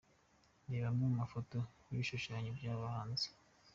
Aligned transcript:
Reba 0.69 0.87
amwe 0.91 1.03
mu 1.11 1.15
mafoto 1.21 1.57
y’ibishushanyo 1.87 2.49
by’aba 2.57 2.83
bahanzi:. 2.85 3.27